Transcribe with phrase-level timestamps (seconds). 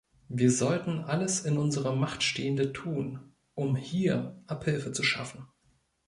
[0.29, 3.19] Wir sollten alles in unserer Macht Stehende tun,
[3.53, 5.47] um hier Abhilfe zu schaffen.